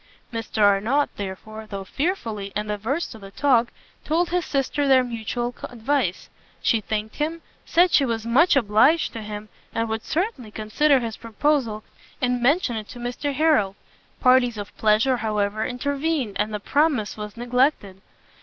[0.33, 3.67] Mr Arnott, therefore, though fearfully, and averse to the talk,
[4.03, 6.27] told his sister their mutual advice.
[6.59, 11.17] She thanked him, said she was much obliged to him, and would certainly consider his
[11.17, 11.83] proposal,
[12.19, 13.75] and mention it to Mr Harrel.
[14.19, 18.01] Parties of pleasure, however, intervened, and the promise was neglected.